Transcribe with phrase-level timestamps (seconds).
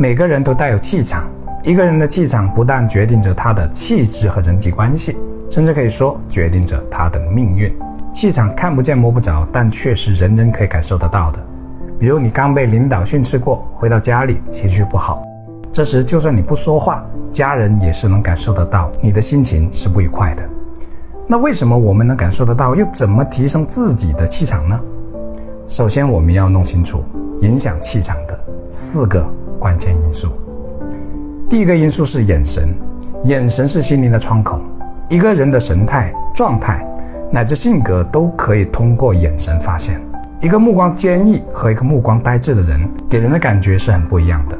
[0.00, 1.24] 每个人都带有气场，
[1.64, 5.16] 一个人的气场不但决定着他的气质和人际关系，
[5.50, 7.76] 甚至可以说决定着他的命运。
[8.12, 11.44] 气场看不见摸不着，但却是人人可以感受得到的。
[11.98, 15.20] 比如你刚被领导训斥过，回到家里情绪不好，
[15.72, 20.42] 这时就算你不说话，家人也是能感受得到你的心情是不愉快的。
[21.26, 24.80] 那为什么我们能感受得到，又怎么提升自己的气场呢？
[25.66, 27.02] 首先，我们要弄清楚
[27.42, 28.38] 影响气场的
[28.70, 29.28] 四个
[29.58, 30.28] 关键因素。
[31.48, 32.74] 第一个因素是眼神，
[33.24, 34.60] 眼神是心灵的窗口，
[35.08, 36.84] 一个人的神态、状态。
[37.30, 40.00] 乃至性格都可以通过眼神发现。
[40.40, 44.58] 一个目光坚毅和一个目光呆滞的人，给人的感觉是很不一样的。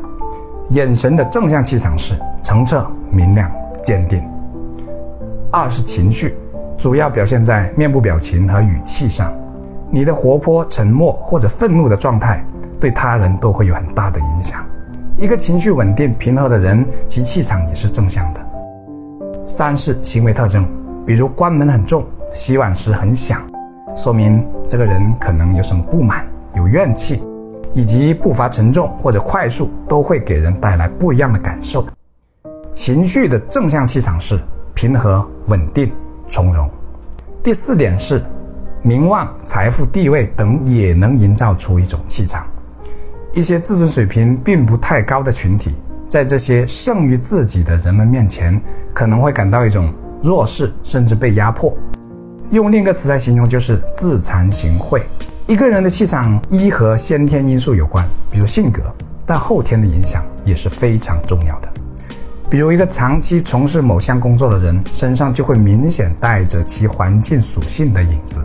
[0.68, 3.50] 眼神的正向气场是澄澈、明亮、
[3.82, 4.22] 坚定。
[5.50, 6.34] 二是情绪，
[6.76, 9.32] 主要表现在面部表情和语气上。
[9.90, 12.44] 你的活泼、沉默或者愤怒的状态，
[12.78, 14.62] 对他人都会有很大的影响。
[15.20, 18.40] 一个情绪稳定、平和的人，其气场也是正向的。
[19.44, 20.64] 三是行为特征，
[21.04, 22.06] 比如关门很重。
[22.32, 23.42] 洗碗时很响，
[23.96, 27.20] 说明这个人可能有什么不满、有怨气，
[27.72, 31.84] 以及步伐沉重或者快速，都会给人带来不一样的感受。
[32.70, 34.38] 情绪的正向气场是
[34.72, 35.90] 平和、稳定、
[36.28, 36.70] 从容。
[37.42, 38.22] 第四点是，
[38.82, 42.46] 名望、财富、地位等也能营造出一种气场。
[43.38, 45.72] 一些自尊水平并不太高的群体，
[46.08, 48.60] 在这些胜于自己的人们面前，
[48.92, 51.72] 可能会感到一种弱势，甚至被压迫。
[52.50, 55.00] 用另一个词来形容，就是自惭形秽。
[55.46, 58.82] 一个人的气场一和先天因素有关，比如性格，
[59.24, 61.68] 但后天的影响也是非常重要的。
[62.50, 68.44] 比如一个长期从事某项工作的人，身上就会明显带着其环境属性的影子。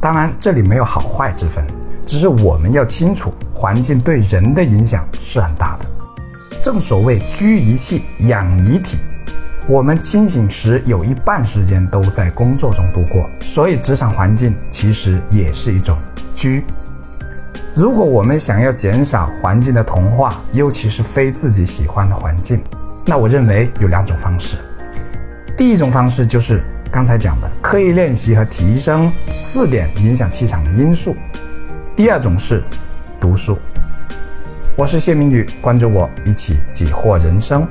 [0.00, 1.62] 当然，这里没有好坏之分，
[2.10, 5.86] 只是我们要清楚，环境对人的影响是很大的。
[6.60, 8.98] 正所谓居一气，养一体。
[9.68, 15.96] 我们清醒时有一半时间都在工作中度过，所以职场环境其实也是一种
[16.34, 16.64] 居。
[17.76, 22.60] 如果我们想要减少环境的同化，尤其是非自己喜欢的环境，
[23.06, 24.56] 那我认为有两种方式。
[25.56, 26.60] 第一种方式就是
[26.90, 31.14] 刚才讲的刻意练习和提升四点影响气场的因素。
[31.96, 32.62] 第二种是
[33.20, 33.58] 读书。
[34.76, 37.66] 我是谢明宇，关注我，一起解惑人生。